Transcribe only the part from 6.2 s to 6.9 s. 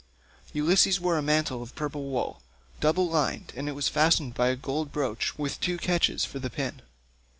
for the pin.